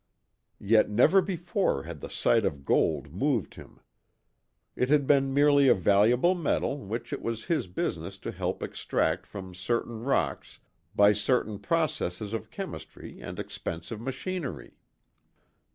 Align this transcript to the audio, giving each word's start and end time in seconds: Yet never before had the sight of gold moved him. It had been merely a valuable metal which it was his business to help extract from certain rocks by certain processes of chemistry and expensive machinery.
Yet 0.59 0.89
never 0.89 1.21
before 1.21 1.83
had 1.83 1.99
the 2.01 2.09
sight 2.09 2.43
of 2.43 2.65
gold 2.65 3.13
moved 3.13 3.53
him. 3.53 3.81
It 4.75 4.89
had 4.89 5.05
been 5.05 5.31
merely 5.31 5.67
a 5.67 5.75
valuable 5.75 6.33
metal 6.33 6.79
which 6.79 7.13
it 7.13 7.21
was 7.21 7.45
his 7.45 7.67
business 7.67 8.17
to 8.25 8.31
help 8.31 8.63
extract 8.63 9.27
from 9.27 9.53
certain 9.53 10.01
rocks 10.03 10.57
by 10.95 11.13
certain 11.13 11.59
processes 11.59 12.33
of 12.33 12.49
chemistry 12.49 13.19
and 13.21 13.37
expensive 13.39 14.01
machinery. 14.01 14.73